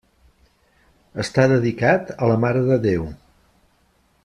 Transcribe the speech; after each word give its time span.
Està 1.23 1.45
dedicat 1.51 2.11
a 2.15 2.31
la 2.33 2.39
Mare 2.45 2.65
de 2.71 2.79
Déu. 2.87 3.07